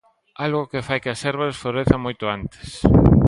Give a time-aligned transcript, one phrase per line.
[0.45, 2.67] Algo que fai que as árbores florezan moito antes.